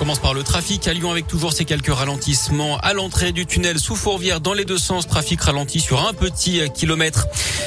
[0.00, 3.78] Commence par le trafic à Lyon avec toujours ces quelques ralentissements à l'entrée du tunnel
[3.78, 5.06] sous Fourvière dans les deux sens.
[5.06, 7.26] Trafic ralenti sur un petit kilomètre.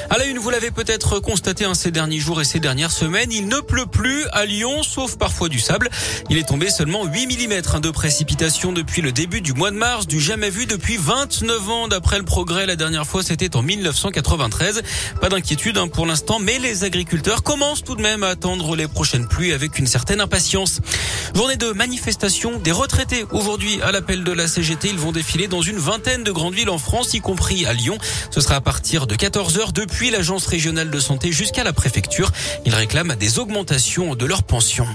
[0.09, 3.31] À la une, vous l'avez peut-être constaté hein, ces derniers jours et ces dernières semaines,
[3.31, 5.91] il ne pleut plus à Lyon, sauf parfois du sable.
[6.31, 9.77] Il est tombé seulement 8 mm hein, de précipitations depuis le début du mois de
[9.77, 12.65] mars, du jamais vu depuis 29 ans d'après le progrès.
[12.65, 14.81] La dernière fois, c'était en 1993.
[15.21, 18.87] Pas d'inquiétude hein, pour l'instant, mais les agriculteurs commencent tout de même à attendre les
[18.87, 20.79] prochaines pluies avec une certaine impatience.
[21.35, 23.25] Journée de manifestation des retraités.
[23.31, 26.69] Aujourd'hui, à l'appel de la CGT, ils vont défiler dans une vingtaine de grandes villes
[26.69, 27.97] en France, y compris à Lyon.
[28.31, 32.31] Ce sera à partir de 14h depuis l'agence régionale de santé jusqu'à la préfecture.
[32.65, 34.87] Ils réclament des augmentations de leurs pensions.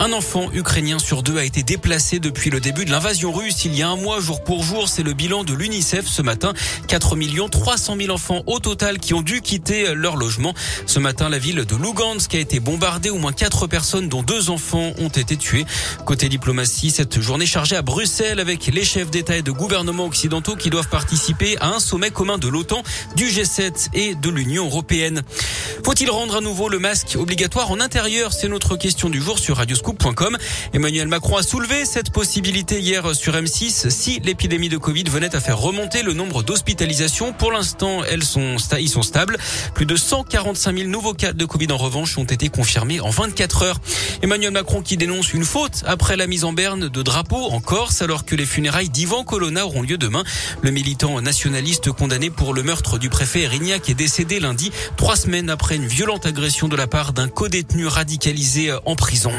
[0.00, 3.64] Un enfant ukrainien sur deux a été déplacé depuis le début de l'invasion russe.
[3.64, 6.52] Il y a un mois, jour pour jour, c'est le bilan de l'UNICEF ce matin.
[6.88, 7.16] 4
[7.48, 10.52] 300 000 enfants au total qui ont dû quitter leur logement.
[10.86, 13.10] Ce matin, la ville de Lugansk a été bombardée.
[13.10, 15.64] Au moins quatre personnes, dont deux enfants, ont été tués.
[16.04, 20.56] Côté diplomatie, cette journée chargée à Bruxelles avec les chefs d'État et de gouvernements occidentaux
[20.56, 22.82] qui doivent participer à un sommet commun de l'OTAN,
[23.14, 25.22] du G7 et de l'Union européenne.
[25.84, 28.32] Faut-il rendre à nouveau le masque obligatoire en intérieur?
[28.32, 29.76] C'est notre question du jour sur Radio
[30.72, 35.40] Emmanuel Macron a soulevé cette possibilité hier sur M6 si l'épidémie de Covid venait à
[35.40, 37.32] faire remonter le nombre d'hospitalisations.
[37.32, 39.36] Pour l'instant, elles sont, sont stables.
[39.74, 43.62] Plus de 145 000 nouveaux cas de Covid en revanche ont été confirmés en 24
[43.62, 43.80] heures.
[44.22, 48.02] Emmanuel Macron qui dénonce une faute après la mise en berne de drapeaux en Corse
[48.02, 50.24] alors que les funérailles d'Ivan Colonna auront lieu demain.
[50.62, 55.50] Le militant nationaliste condamné pour le meurtre du préfet Erignac est décédé lundi, trois semaines
[55.50, 59.32] après une violente agression de la part d'un codétenu radicalisé en prison.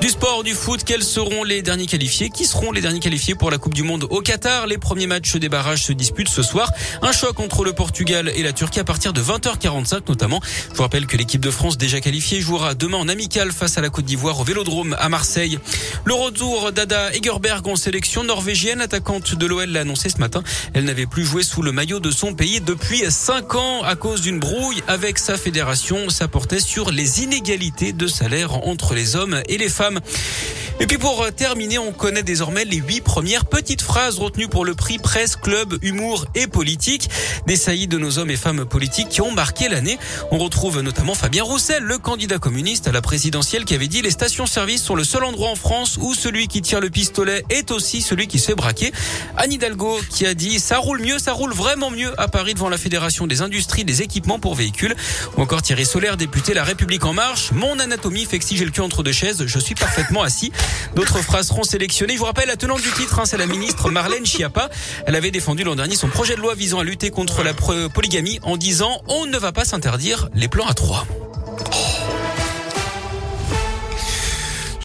[0.00, 2.30] Du sport, du foot, quels seront les derniers qualifiés?
[2.30, 4.66] Qui seront les derniers qualifiés pour la Coupe du Monde au Qatar?
[4.66, 6.72] Les premiers matchs des barrages se disputent ce soir.
[7.02, 10.40] Un choc entre le Portugal et la Turquie à partir de 20h45 notamment.
[10.70, 13.82] Je vous rappelle que l'équipe de France déjà qualifiée jouera demain en amical face à
[13.82, 15.58] la Côte d'Ivoire au Vélodrome à Marseille.
[16.06, 20.42] Le retour d'Ada Egerberg en sélection norvégienne, attaquante de l'OL l'a annoncé ce matin.
[20.72, 24.22] Elle n'avait plus joué sous le maillot de son pays depuis 5 ans à cause
[24.22, 26.08] d'une brouille avec sa fédération.
[26.08, 30.59] Ça portait sur les inégalités de salaire entre les hommes et les femmes femmes.
[30.82, 34.64] Et puis pour euh, terminer, on connaît désormais les huit premières petites phrases retenues pour
[34.64, 37.10] le prix Presse, Club, Humour et Politique.
[37.46, 39.98] Des saillies de nos hommes et femmes politiques qui ont marqué l'année.
[40.30, 44.10] On retrouve notamment Fabien Roussel, le candidat communiste à la présidentielle qui avait dit les
[44.10, 48.00] stations-service sont le seul endroit en France où celui qui tire le pistolet est aussi
[48.00, 48.90] celui qui se fait braquer.
[49.36, 52.70] Anne Hidalgo qui a dit ça roule mieux, ça roule vraiment mieux à Paris devant
[52.70, 54.96] la Fédération des industries des équipements pour véhicules.
[55.36, 57.52] Ou encore Thierry Solaire, député La République en marche.
[57.52, 60.52] Mon anatomie fait que si j'ai le cul entre deux chaises, je suis parfaitement assis.
[60.94, 62.14] D'autres phrases seront sélectionnées.
[62.14, 64.68] Je vous rappelle, la tenante du titre, hein, c'est la ministre Marlène Schiappa.
[65.06, 67.54] Elle avait défendu l'an dernier son projet de loi visant à lutter contre la
[67.88, 71.06] polygamie en disant on ne va pas s'interdire les plans à trois.